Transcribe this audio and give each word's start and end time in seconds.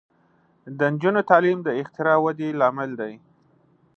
د 0.77 0.79
نجونو 0.93 1.21
تعلیم 1.29 1.59
د 1.63 1.69
اختراع 1.81 2.17
ودې 2.25 2.49
لامل 2.59 2.91
دی. 3.01 3.13